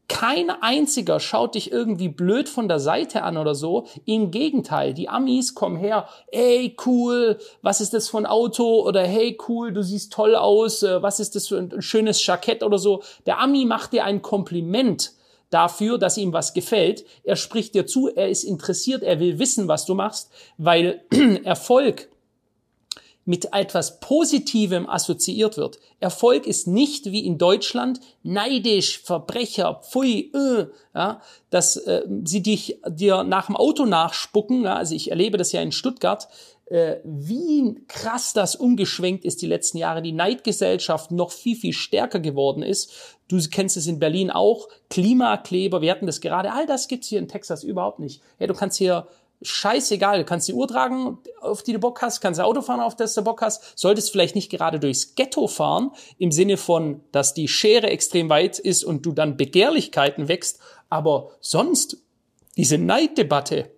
[0.08, 3.86] kein einziger schaut dich irgendwie blöd von der Seite an oder so.
[4.04, 8.82] Im Gegenteil, die Amis kommen her, ey cool, was ist das für ein Auto?
[8.86, 12.62] Oder hey cool, du siehst toll aus, äh, was ist das für ein schönes Jackett
[12.62, 13.02] oder so.
[13.26, 15.12] Der Ami macht dir ein Kompliment
[15.50, 17.04] dafür, dass ihm was gefällt.
[17.22, 21.02] Er spricht dir zu, er ist interessiert, er will wissen, was du machst, weil
[21.44, 22.08] Erfolg
[23.24, 25.78] mit etwas Positivem assoziiert wird.
[26.00, 32.80] Erfolg ist nicht wie in Deutschland neidisch, Verbrecher, pfui, äh, ja, dass äh, sie dich
[32.86, 34.64] dir nach dem Auto nachspucken.
[34.64, 36.28] Ja, also ich erlebe das ja in Stuttgart,
[36.66, 42.20] äh, wie krass das umgeschwenkt ist die letzten Jahre, die Neidgesellschaft noch viel, viel stärker
[42.20, 42.92] geworden ist.
[43.28, 47.18] Du kennst es in Berlin auch, Klimakleber, wir hatten das gerade, all das gibt's hier
[47.18, 48.22] in Texas überhaupt nicht.
[48.38, 49.06] Ja, du kannst hier
[49.44, 50.18] scheißegal.
[50.18, 53.14] Du kannst die Uhr tragen, auf die du Bock hast, kannst Auto fahren, auf das
[53.14, 53.78] du Bock hast.
[53.78, 58.58] Solltest vielleicht nicht gerade durchs Ghetto fahren, im Sinne von, dass die Schere extrem weit
[58.58, 60.58] ist und du dann Begehrlichkeiten wächst.
[60.88, 61.98] Aber sonst,
[62.56, 63.70] diese Neiddebatte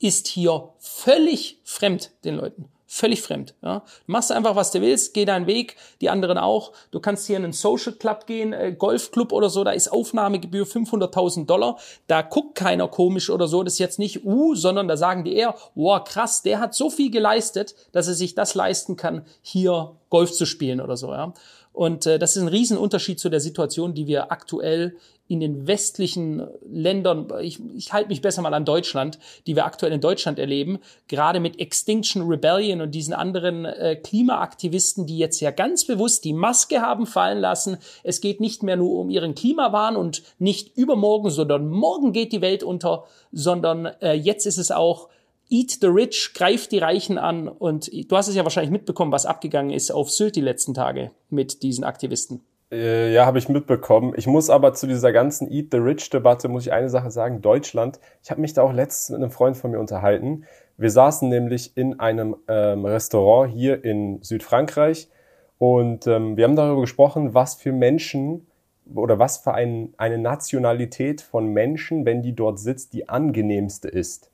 [0.00, 2.68] ist hier völlig fremd den Leuten.
[2.90, 3.54] Völlig fremd.
[3.62, 3.80] Ja.
[3.80, 6.72] Du machst einfach, was du willst, geh deinen Weg, die anderen auch.
[6.90, 10.64] Du kannst hier in einen Social Club gehen, äh, Golfclub oder so, da ist Aufnahmegebühr
[10.64, 11.78] 500.000 Dollar.
[12.06, 13.62] Da guckt keiner komisch oder so.
[13.62, 16.88] Das ist jetzt nicht, uh, sondern da sagen die eher, wow, krass, der hat so
[16.88, 21.12] viel geleistet, dass er sich das leisten kann, hier Golf zu spielen oder so.
[21.12, 21.34] Ja.
[21.78, 24.96] Und äh, das ist ein Riesenunterschied zu der Situation, die wir aktuell
[25.28, 29.92] in den westlichen Ländern, ich, ich halte mich besser mal an Deutschland, die wir aktuell
[29.92, 35.52] in Deutschland erleben, gerade mit Extinction Rebellion und diesen anderen äh, Klimaaktivisten, die jetzt ja
[35.52, 37.76] ganz bewusst die Maske haben fallen lassen.
[38.02, 42.40] Es geht nicht mehr nur um ihren Klimawahn und nicht übermorgen, sondern morgen geht die
[42.40, 45.10] Welt unter, sondern äh, jetzt ist es auch
[45.50, 47.48] Eat the Rich, greift die Reichen an.
[47.48, 51.10] Und du hast es ja wahrscheinlich mitbekommen, was abgegangen ist auf Sylt die letzten Tage
[51.30, 52.42] mit diesen Aktivisten.
[52.70, 54.12] Äh, ja, habe ich mitbekommen.
[54.16, 57.40] Ich muss aber zu dieser ganzen Eat the Rich-Debatte, muss ich eine Sache sagen.
[57.40, 60.44] Deutschland, ich habe mich da auch letztens mit einem Freund von mir unterhalten.
[60.76, 65.08] Wir saßen nämlich in einem ähm, Restaurant hier in Südfrankreich
[65.56, 68.46] und ähm, wir haben darüber gesprochen, was für Menschen
[68.94, 74.30] oder was für ein, eine Nationalität von Menschen, wenn die dort sitzt, die angenehmste ist.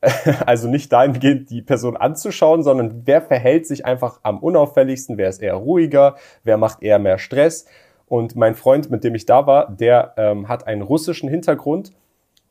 [0.46, 5.42] also nicht dahingehend, die Person anzuschauen, sondern wer verhält sich einfach am unauffälligsten, wer ist
[5.42, 7.66] eher ruhiger, wer macht eher mehr Stress.
[8.06, 11.92] Und mein Freund, mit dem ich da war, der ähm, hat einen russischen Hintergrund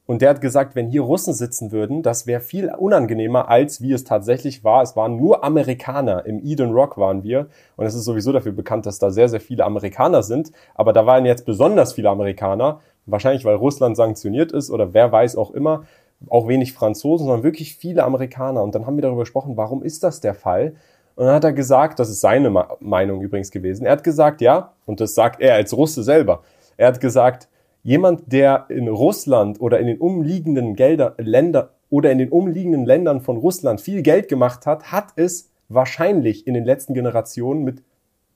[0.08, 3.92] und der hat gesagt, wenn hier Russen sitzen würden, das wäre viel unangenehmer, als wie
[3.92, 4.84] es tatsächlich war.
[4.84, 6.26] Es waren nur Amerikaner.
[6.28, 7.48] Im Eden Rock waren wir.
[7.76, 10.52] Und es ist sowieso dafür bekannt, dass da sehr, sehr viele Amerikaner sind.
[10.76, 12.82] Aber da waren jetzt besonders viele Amerikaner.
[13.08, 15.86] Wahrscheinlich, weil Russland sanktioniert ist oder wer weiß auch immer
[16.30, 18.64] auch wenig Franzosen, sondern wirklich viele Amerikaner.
[18.64, 20.76] Und dann haben wir darüber gesprochen, warum ist das der Fall?
[21.16, 24.74] Und dann hat er gesagt, das ist seine Meinung übrigens gewesen, er hat gesagt, ja,
[24.86, 26.44] und das sagt er als Russe selber,
[26.78, 27.48] er hat gesagt,
[27.84, 33.22] jemand, der in Russland oder in den umliegenden Gelder, Länder oder in den umliegenden Ländern
[33.22, 37.84] von Russland viel Geld gemacht hat, hat es wahrscheinlich in den letzten Generationen mit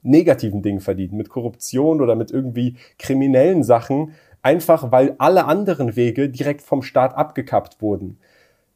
[0.02, 6.30] negativen Dingen verdient, mit Korruption oder mit irgendwie kriminellen Sachen, einfach weil alle anderen Wege
[6.30, 8.18] direkt vom Staat abgekappt wurden.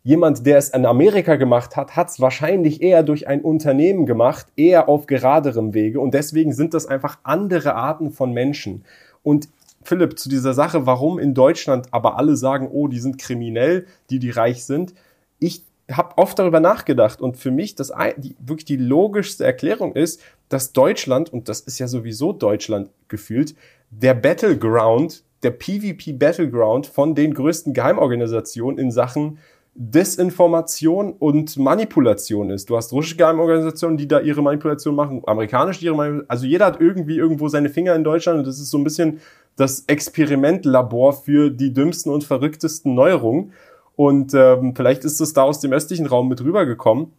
[0.06, 4.48] Jemand, der es in Amerika gemacht hat, hat es wahrscheinlich eher durch ein Unternehmen gemacht,
[4.58, 8.84] eher auf geraderem Wege und deswegen sind das einfach andere Arten von Menschen.
[9.24, 9.48] Und
[9.84, 14.20] Philipp, zu dieser Sache, warum in Deutschland aber alle sagen, oh, die sind kriminell, die,
[14.20, 14.94] die reich sind.
[15.40, 20.22] Ich habe oft darüber nachgedacht und für mich das die, wirklich die logischste Erklärung ist,
[20.50, 23.56] dass Deutschland, und das ist ja sowieso Deutschland gefühlt,
[23.90, 29.40] der Battleground der PvP Battleground von den größten Geheimorganisationen in Sachen
[29.76, 32.70] Desinformation und Manipulation ist.
[32.70, 36.66] Du hast russische Geheimorganisationen, die da ihre Manipulation machen, amerikanische, die ihre Manipulation, also jeder
[36.66, 39.20] hat irgendwie irgendwo seine Finger in Deutschland und das ist so ein bisschen
[39.56, 43.54] das Experimentlabor für die dümmsten und verrücktesten Neuerungen.
[43.96, 47.14] Und ähm, vielleicht ist es da aus dem östlichen Raum mit rübergekommen.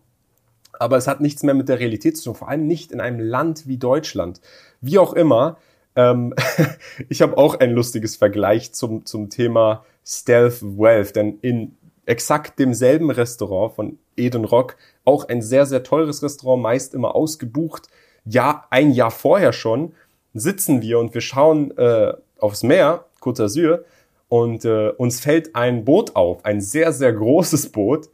[0.72, 3.20] Aber es hat nichts mehr mit der Realität zu tun, vor allem nicht in einem
[3.20, 4.40] Land wie Deutschland.
[4.80, 5.56] Wie auch immer,
[5.96, 6.34] ähm,
[7.08, 11.76] ich habe auch ein lustiges Vergleich zum, zum Thema Stealth Wealth, denn in
[12.06, 17.88] exakt demselben Restaurant von Eden Rock, auch ein sehr, sehr teures Restaurant, meist immer ausgebucht,
[18.24, 19.92] ja, ein Jahr vorher schon,
[20.34, 23.84] sitzen wir und wir schauen äh, aufs Meer, Côte d'Azur,
[24.28, 28.08] und äh, uns fällt ein Boot auf, ein sehr, sehr großes Boot,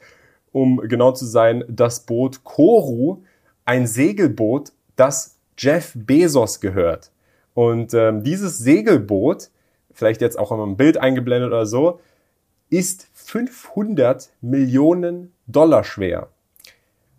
[0.52, 3.22] um genau zu sein, das Boot Koru,
[3.64, 7.10] ein Segelboot, das Jeff Bezos gehört.
[7.54, 9.50] Und ähm, dieses Segelboot,
[9.92, 12.00] vielleicht jetzt auch ein Bild eingeblendet oder so,
[12.70, 16.28] ist 500 Millionen Dollar schwer.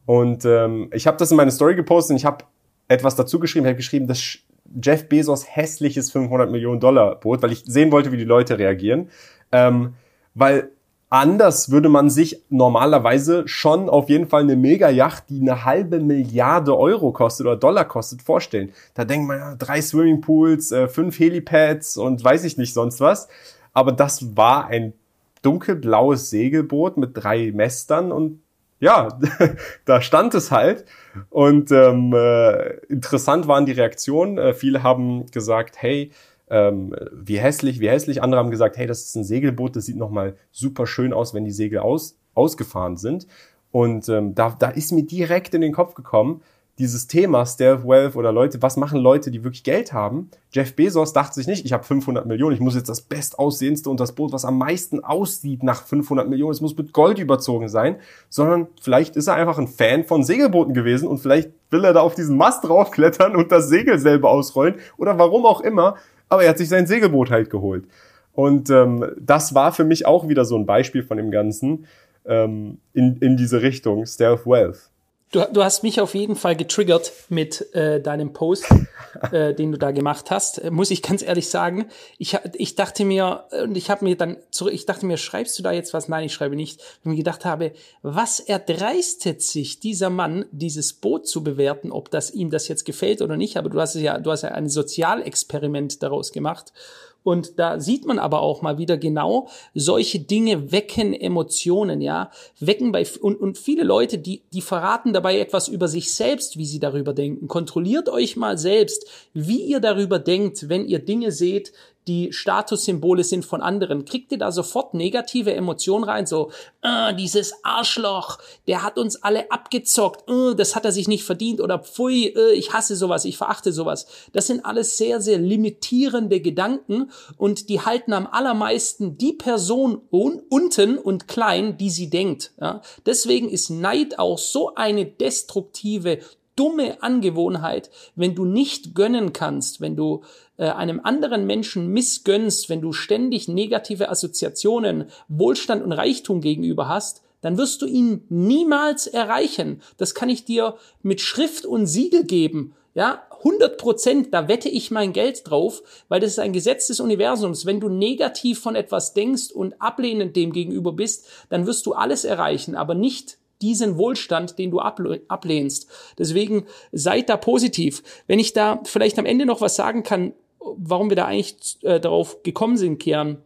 [0.05, 2.45] Und ähm, ich habe das in meine Story gepostet und ich habe
[2.87, 3.65] etwas dazu geschrieben.
[3.65, 4.39] Ich habe geschrieben, das
[4.81, 9.09] Jeff Bezos hässliches 500 Millionen Dollar Boot, weil ich sehen wollte, wie die Leute reagieren.
[9.51, 9.93] Ähm,
[10.33, 10.71] weil
[11.13, 16.77] Anders würde man sich normalerweise schon auf jeden Fall eine Mega-Yacht, die eine halbe Milliarde
[16.77, 18.71] Euro kostet oder Dollar kostet, vorstellen.
[18.93, 23.27] Da denkt man ja, drei Swimmingpools, äh, fünf Helipads und weiß ich nicht sonst was.
[23.73, 24.93] Aber das war ein
[25.41, 28.39] dunkelblaues Segelboot mit drei Mästern und
[28.79, 29.19] ja,
[29.85, 30.85] da stand es halt.
[31.29, 34.37] Und ähm, äh, interessant waren die Reaktionen.
[34.37, 36.11] Äh, viele haben gesagt, hey,
[36.51, 38.21] ähm, wie hässlich, wie hässlich.
[38.21, 41.45] Andere haben gesagt, hey, das ist ein Segelboot, das sieht nochmal super schön aus, wenn
[41.45, 43.25] die Segel aus, ausgefahren sind.
[43.71, 46.41] Und ähm, da, da ist mir direkt in den Kopf gekommen,
[46.77, 50.29] dieses Thema Stealth Wealth oder Leute, was machen Leute, die wirklich Geld haben?
[50.51, 53.99] Jeff Bezos dachte sich nicht, ich habe 500 Millionen, ich muss jetzt das bestaussehendste und
[53.99, 57.97] das Boot, was am meisten aussieht nach 500 Millionen, es muss mit Gold überzogen sein,
[58.29, 62.01] sondern vielleicht ist er einfach ein Fan von Segelbooten gewesen und vielleicht will er da
[62.01, 65.95] auf diesen Mast draufklettern und das Segel selber ausrollen oder warum auch immer
[66.31, 67.85] aber er hat sich sein Segelboot halt geholt.
[68.31, 71.85] Und ähm, das war für mich auch wieder so ein Beispiel von dem Ganzen
[72.25, 74.90] ähm, in, in diese Richtung, Stealth Wealth.
[75.31, 78.65] Du, du hast mich auf jeden Fall getriggert mit äh, deinem Post,
[79.31, 80.57] äh, den du da gemacht hast.
[80.57, 81.85] Äh, muss ich ganz ehrlich sagen.
[82.17, 85.63] Ich, ich dachte mir, und ich habe mir dann zurück, ich dachte mir, schreibst du
[85.63, 86.09] da jetzt was?
[86.09, 86.81] Nein, ich schreibe nicht.
[87.05, 92.31] Und mir gedacht habe, was erdreistet sich dieser Mann, dieses Boot zu bewerten, ob das
[92.31, 93.55] ihm das jetzt gefällt oder nicht.
[93.55, 96.73] Aber du hast ja, du hast ja ein Sozialexperiment daraus gemacht.
[97.23, 102.91] Und da sieht man aber auch mal wieder genau, solche Dinge wecken Emotionen, ja, wecken
[102.91, 106.79] bei, und, und viele Leute, die, die verraten dabei etwas über sich selbst, wie sie
[106.79, 107.47] darüber denken.
[107.47, 111.73] Kontrolliert euch mal selbst, wie ihr darüber denkt, wenn ihr Dinge seht,
[112.07, 117.63] die Statussymbole sind von anderen, kriegt ihr da sofort negative Emotionen rein, so, äh, dieses
[117.63, 122.27] Arschloch, der hat uns alle abgezockt, äh, das hat er sich nicht verdient oder pfui,
[122.27, 124.07] äh, ich hasse sowas, ich verachte sowas.
[124.33, 130.41] Das sind alles sehr, sehr limitierende Gedanken und die halten am allermeisten die Person un
[130.49, 132.51] unten und klein, die sie denkt.
[132.59, 132.81] Ja?
[133.05, 136.19] Deswegen ist Neid auch so eine destruktive
[136.61, 140.21] dumme Angewohnheit, wenn du nicht gönnen kannst, wenn du
[140.57, 147.23] äh, einem anderen Menschen missgönnst, wenn du ständig negative Assoziationen, Wohlstand und Reichtum gegenüber hast,
[147.41, 149.81] dann wirst du ihn niemals erreichen.
[149.97, 152.75] Das kann ich dir mit Schrift und Siegel geben.
[152.93, 156.99] Ja, 100 Prozent, da wette ich mein Geld drauf, weil das ist ein Gesetz des
[156.99, 157.65] Universums.
[157.65, 162.23] Wenn du negativ von etwas denkst und ablehnend dem gegenüber bist, dann wirst du alles
[162.23, 165.87] erreichen, aber nicht diesen Wohlstand, den du ablehnst.
[166.17, 168.03] Deswegen seid da positiv.
[168.27, 171.99] Wenn ich da vielleicht am Ende noch was sagen kann, warum wir da eigentlich äh,
[171.99, 173.37] darauf gekommen sind, Kian,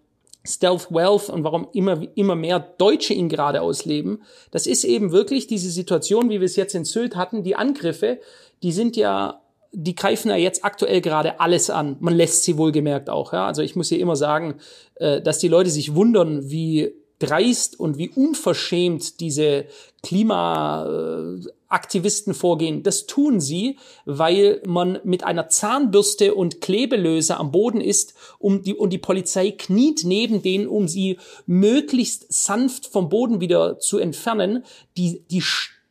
[0.45, 5.47] Stealth Wealth und warum immer, immer mehr Deutsche ihn gerade ausleben, das ist eben wirklich
[5.47, 8.19] diese Situation, wie wir es jetzt in Sylt hatten, die Angriffe,
[8.61, 9.41] die sind ja
[9.77, 11.97] die greifen ja jetzt aktuell gerade alles an.
[11.99, 13.33] Man lässt sie wohlgemerkt auch.
[13.33, 13.45] Ja?
[13.45, 14.55] Also ich muss hier immer sagen,
[14.95, 19.65] äh, dass die Leute sich wundern, wie dreist und wie unverschämt diese
[20.03, 22.83] Klimaaktivisten vorgehen.
[22.83, 28.75] Das tun sie, weil man mit einer Zahnbürste und Klebelöse am Boden ist um die,
[28.75, 34.63] und die Polizei kniet neben denen, um sie möglichst sanft vom Boden wieder zu entfernen.
[34.97, 35.43] Die, die,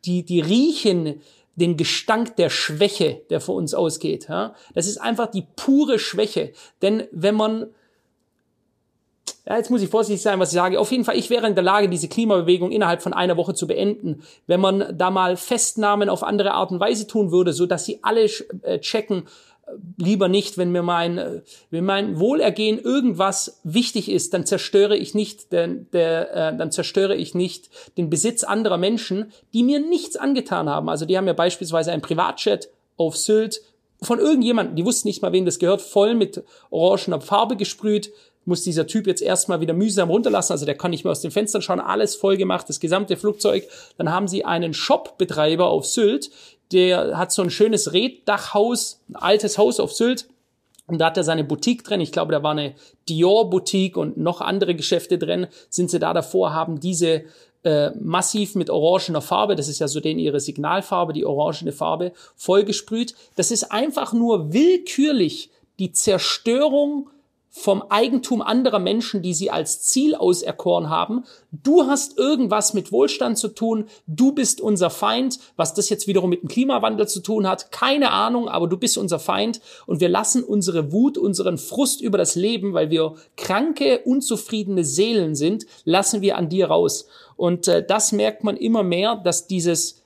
[0.04, 1.20] die, die riechen
[1.56, 4.26] den Gestank der Schwäche, der vor uns ausgeht.
[4.28, 4.54] Ja?
[4.74, 6.52] Das ist einfach die pure Schwäche.
[6.82, 7.66] Denn wenn man
[9.46, 10.80] ja, jetzt muss ich vorsichtig sein, was ich sage.
[10.80, 13.66] Auf jeden Fall, ich wäre in der Lage, diese Klimabewegung innerhalb von einer Woche zu
[13.66, 17.84] beenden, wenn man da mal Festnahmen auf andere Art und Weise tun würde, so dass
[17.84, 18.24] sie alle
[18.62, 19.24] äh, checken,
[19.66, 24.96] äh, lieber nicht, wenn mir mein, äh, wenn mein Wohlergehen irgendwas wichtig ist, dann zerstöre
[24.96, 29.78] ich nicht, den, der, äh, dann zerstöre ich nicht den Besitz anderer Menschen, die mir
[29.78, 30.88] nichts angetan haben.
[30.88, 33.60] Also die haben ja beispielsweise ein Privatjet auf Sylt
[34.00, 38.12] von irgendjemandem, die wussten nicht mal, wem das gehört, voll mit orangener Farbe gesprüht,
[38.46, 41.30] muss dieser Typ jetzt erstmal wieder mühsam runterlassen, also der kann nicht mehr aus den
[41.30, 43.68] Fenstern schauen, alles voll gemacht, das gesamte Flugzeug.
[43.96, 46.30] Dann haben sie einen Shopbetreiber auf Sylt,
[46.72, 50.28] der hat so ein schönes Reddachhaus, ein altes Haus auf Sylt.
[50.86, 52.00] Und da hat er seine Boutique drin.
[52.00, 52.74] Ich glaube, da war eine
[53.08, 55.46] Dior-Boutique und noch andere Geschäfte drin.
[55.70, 57.24] Sind sie da davor, haben diese
[57.64, 62.12] äh, massiv mit orangener Farbe, das ist ja so denen ihre Signalfarbe, die orangene Farbe,
[62.36, 63.14] vollgesprüht.
[63.36, 67.08] Das ist einfach nur willkürlich die Zerstörung
[67.56, 71.22] vom Eigentum anderer Menschen, die sie als Ziel auserkoren haben.
[71.52, 76.30] Du hast irgendwas mit Wohlstand zu tun, du bist unser Feind, was das jetzt wiederum
[76.30, 80.08] mit dem Klimawandel zu tun hat, keine Ahnung, aber du bist unser Feind und wir
[80.08, 86.22] lassen unsere Wut, unseren Frust über das Leben, weil wir kranke, unzufriedene Seelen sind, lassen
[86.22, 87.06] wir an dir raus.
[87.36, 90.02] Und äh, das merkt man immer mehr, dass dieses,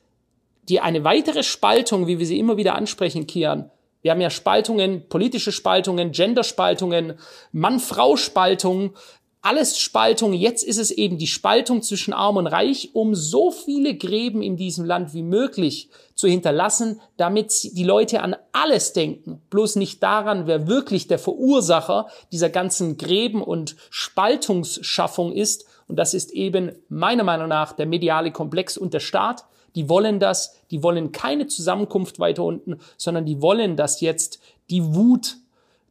[0.68, 3.70] die eine weitere Spaltung, wie wir sie immer wieder ansprechen, Kian,
[4.02, 7.14] wir haben ja Spaltungen, politische Spaltungen, Genderspaltungen,
[7.52, 8.92] Mann-Frau-Spaltungen,
[9.40, 10.32] alles Spaltung.
[10.32, 14.56] Jetzt ist es eben die Spaltung zwischen Arm und Reich, um so viele Gräben in
[14.56, 20.46] diesem Land wie möglich zu hinterlassen, damit die Leute an alles denken, bloß nicht daran,
[20.46, 25.66] wer wirklich der Verursacher dieser ganzen Gräben und Spaltungsschaffung ist.
[25.86, 29.44] Und das ist eben meiner Meinung nach der mediale Komplex und der Staat.
[29.78, 34.92] Die wollen das, die wollen keine Zusammenkunft weiter unten, sondern die wollen, dass jetzt die
[34.92, 35.36] Wut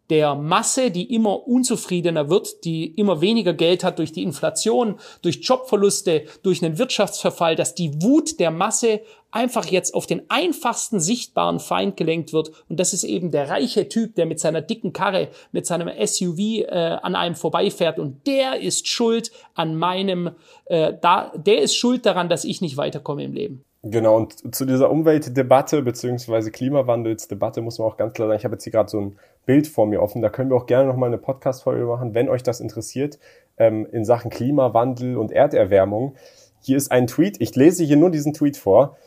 [0.09, 5.39] der Masse, die immer unzufriedener wird, die immer weniger Geld hat durch die Inflation, durch
[5.41, 11.59] Jobverluste, durch einen Wirtschaftsverfall, dass die Wut der Masse einfach jetzt auf den einfachsten sichtbaren
[11.59, 12.51] Feind gelenkt wird.
[12.69, 16.39] Und das ist eben der reiche Typ, der mit seiner dicken Karre, mit seinem SUV
[16.39, 17.99] äh, an einem vorbeifährt.
[17.99, 20.31] Und der ist schuld an meinem,
[20.65, 23.66] äh, da, der ist schuld daran, dass ich nicht weiterkomme im Leben.
[23.83, 28.55] Genau, und zu dieser Umweltdebatte beziehungsweise Klimawandelsdebatte muss man auch ganz klar sagen, ich habe
[28.55, 31.09] jetzt hier gerade so ein Bild vor mir offen, da können wir auch gerne nochmal
[31.09, 33.19] eine Podcast-Folge machen, wenn euch das interessiert,
[33.57, 36.15] ähm, in Sachen Klimawandel und Erderwärmung.
[36.59, 38.97] Hier ist ein Tweet, ich lese hier nur diesen Tweet vor.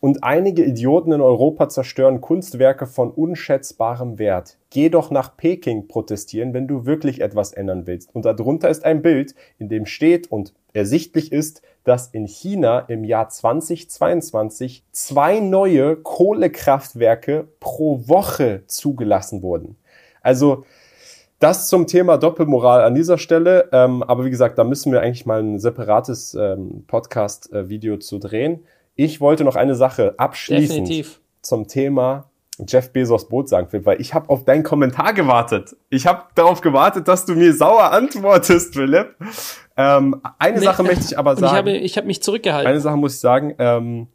[0.00, 4.56] Und einige Idioten in Europa zerstören Kunstwerke von unschätzbarem Wert.
[4.70, 8.14] Geh doch nach Peking protestieren, wenn du wirklich etwas ändern willst.
[8.14, 13.02] Und darunter ist ein Bild, in dem steht und ersichtlich ist, dass in China im
[13.04, 19.76] Jahr 2022 zwei neue Kohlekraftwerke pro Woche zugelassen wurden.
[20.20, 20.64] Also
[21.38, 23.68] das zum Thema Doppelmoral an dieser Stelle.
[23.72, 28.64] Ähm, aber wie gesagt, da müssen wir eigentlich mal ein separates ähm, Podcast-Video zu drehen.
[28.94, 31.20] Ich wollte noch eine Sache abschließend Definitiv.
[31.40, 32.27] zum Thema
[32.66, 35.76] Jeff Bezos Boot sagen, Philipp, weil ich habe auf deinen Kommentar gewartet.
[35.90, 39.14] Ich habe darauf gewartet, dass du mir sauer antwortest, Philipp.
[39.76, 41.46] Ähm, eine nee, Sache möchte ich aber sagen.
[41.46, 42.68] Ich habe, ich habe mich zurückgehalten.
[42.68, 43.54] Eine Sache muss ich sagen.
[43.58, 44.08] Ähm,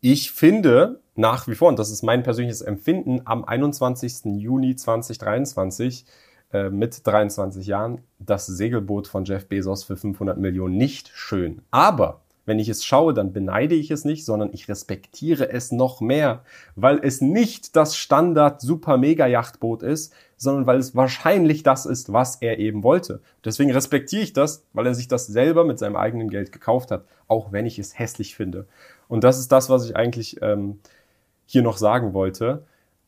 [0.00, 4.24] ich finde nach wie vor, und das ist mein persönliches Empfinden, am 21.
[4.38, 6.06] Juni 2023
[6.52, 11.62] äh, mit 23 Jahren das Segelboot von Jeff Bezos für 500 Millionen nicht schön.
[11.70, 16.00] Aber wenn ich es schaue, dann beneide ich es nicht, sondern ich respektiere es noch
[16.00, 16.42] mehr,
[16.74, 22.12] weil es nicht das Standard Super Mega Yachtboot ist, sondern weil es wahrscheinlich das ist,
[22.12, 23.20] was er eben wollte.
[23.44, 27.04] Deswegen respektiere ich das, weil er sich das selber mit seinem eigenen Geld gekauft hat,
[27.28, 28.66] auch wenn ich es hässlich finde.
[29.06, 30.80] Und das ist das, was ich eigentlich ähm,
[31.46, 32.64] hier noch sagen wollte.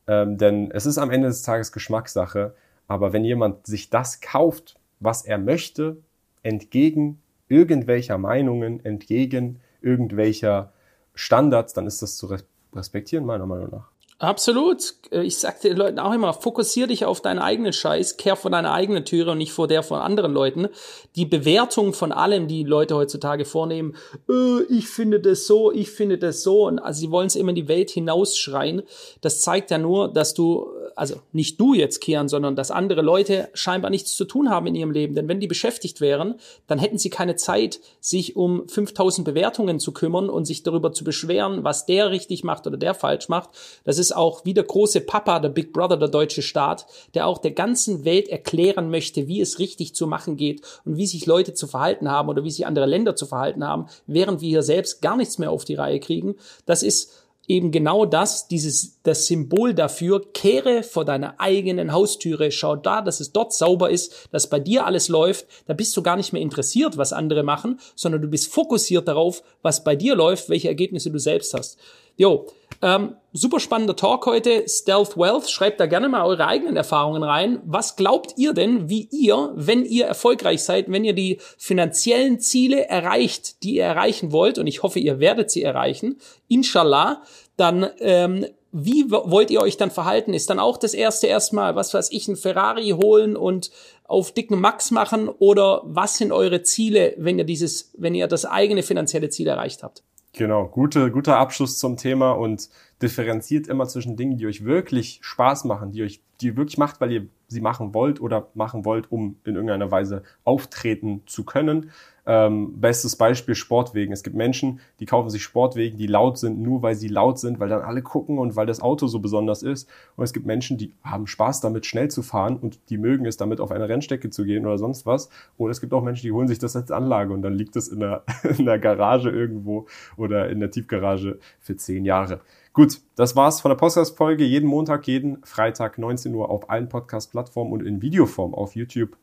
[0.07, 2.55] Ähm, denn es ist am Ende des Tages Geschmackssache.
[2.86, 5.97] Aber wenn jemand sich das kauft, was er möchte,
[6.45, 7.20] entgegen
[7.53, 10.73] irgendwelcher Meinungen, entgegen irgendwelcher
[11.15, 12.35] Standards, dann ist das zu
[12.75, 13.91] respektieren, meiner Meinung nach.
[14.23, 14.95] Absolut.
[15.11, 18.73] Ich sag den Leuten auch immer, fokussier dich auf deinen eigenen Scheiß, kehr vor deiner
[18.73, 20.68] eigenen Türe und nicht vor der von anderen Leuten.
[21.16, 23.97] Die Bewertung von allem, die Leute heutzutage vornehmen,
[24.31, 27.49] äh, ich finde das so, ich finde das so, und also sie wollen es immer
[27.49, 28.83] in die Welt hinausschreien.
[29.23, 33.49] Das zeigt ja nur, dass du, also nicht du jetzt kehren, sondern dass andere Leute
[33.55, 35.16] scheinbar nichts zu tun haben in ihrem Leben.
[35.16, 36.37] Denn wenn die beschäftigt wären,
[36.68, 41.03] dann hätten sie keine Zeit, sich um 5000 Bewertungen zu kümmern und sich darüber zu
[41.03, 43.51] beschweren, was der richtig macht oder der falsch macht.
[43.83, 47.39] Das ist auch wie der große Papa, der Big Brother, der deutsche Staat, der auch
[47.39, 51.55] der ganzen Welt erklären möchte, wie es richtig zu machen geht und wie sich Leute
[51.55, 55.01] zu verhalten haben oder wie sich andere Länder zu verhalten haben, während wir hier selbst
[55.03, 56.37] gar nichts mehr auf die Reihe kriegen.
[56.67, 62.77] Das ist eben genau das, dieses, das Symbol dafür, kehre vor deiner eigenen Haustüre, schau
[62.77, 66.17] da, dass es dort sauber ist, dass bei dir alles läuft, da bist du gar
[66.17, 70.49] nicht mehr interessiert, was andere machen, sondern du bist fokussiert darauf, was bei dir läuft,
[70.51, 71.79] welche Ergebnisse du selbst hast.
[72.17, 72.47] Jo,
[72.83, 74.64] ähm, super spannender Talk heute.
[74.68, 75.49] Stealth Wealth.
[75.49, 77.61] Schreibt da gerne mal eure eigenen Erfahrungen rein.
[77.64, 82.89] Was glaubt ihr denn, wie ihr, wenn ihr erfolgreich seid, wenn ihr die finanziellen Ziele
[82.89, 86.18] erreicht, die ihr erreichen wollt, und ich hoffe, ihr werdet sie erreichen,
[86.49, 87.22] inshallah,
[87.57, 90.33] dann ähm, wie wollt ihr euch dann verhalten?
[90.33, 93.70] Ist dann auch das erste erstmal, was weiß ich, ein Ferrari holen und
[94.05, 95.28] auf dicken Max machen?
[95.28, 99.83] Oder was sind eure Ziele, wenn ihr dieses, wenn ihr das eigene finanzielle Ziel erreicht
[99.83, 100.03] habt?
[100.35, 102.70] Genau, gute, guter Abschluss zum Thema und
[103.03, 107.01] differenziert immer zwischen Dingen, die euch wirklich Spaß machen, die euch, die ihr wirklich macht,
[107.03, 111.91] weil ihr sie machen wollt oder machen wollt, um in irgendeiner Weise auftreten zu können.
[112.25, 114.13] Ähm, bestes Beispiel Sportwegen.
[114.13, 117.59] Es gibt Menschen, die kaufen sich Sportwegen, die laut sind, nur weil sie laut sind,
[117.59, 119.89] weil dann alle gucken und weil das Auto so besonders ist.
[120.15, 123.39] Und es gibt Menschen, die haben Spaß damit, schnell zu fahren und die mögen es
[123.39, 125.31] damit, auf eine Rennstrecke zu gehen oder sonst was.
[125.59, 127.89] Oder es gibt auch Menschen, die holen sich das als Anlage und dann liegt es
[127.89, 128.23] in der,
[128.57, 129.87] in der Garage irgendwo
[130.17, 132.41] oder in der Tiefgarage für zehn Jahre.
[132.73, 134.45] Gut, das war's von der Podcast-Folge.
[134.45, 139.16] Jeden Montag, jeden Freitag 19 Uhr auf allen Podcast-Plattformen und in Videoform auf YouTube.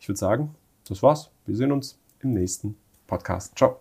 [0.00, 0.54] Ich würde sagen,
[0.88, 1.30] das war's.
[1.44, 2.76] Wir sehen uns im nächsten
[3.06, 3.56] Podcast.
[3.56, 3.80] Ciao.